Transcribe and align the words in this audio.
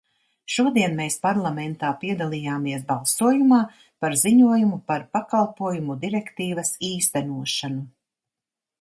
Šodien 0.51 0.95
mēs 0.99 1.17
Parlamentā 1.25 1.91
piedalījāmies 2.03 2.87
balsojumā 2.93 3.61
par 4.05 4.19
ziņojumu 4.25 4.83
par 4.91 5.07
Pakalpojumu 5.19 6.01
direktīvas 6.09 6.77
īstenošanu. 6.93 7.89